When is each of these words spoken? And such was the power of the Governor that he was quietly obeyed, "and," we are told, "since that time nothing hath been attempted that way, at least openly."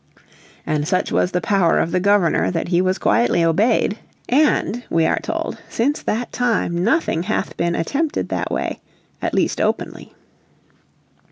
And 0.65 0.87
such 0.87 1.11
was 1.11 1.29
the 1.29 1.41
power 1.41 1.77
of 1.77 1.91
the 1.91 1.99
Governor 1.99 2.49
that 2.49 2.69
he 2.69 2.81
was 2.81 2.97
quietly 2.97 3.43
obeyed, 3.43 3.99
"and," 4.27 4.83
we 4.89 5.05
are 5.05 5.19
told, 5.21 5.59
"since 5.69 6.01
that 6.01 6.31
time 6.31 6.83
nothing 6.83 7.21
hath 7.21 7.55
been 7.55 7.75
attempted 7.75 8.29
that 8.29 8.49
way, 8.51 8.79
at 9.21 9.35
least 9.35 9.61
openly." 9.61 10.15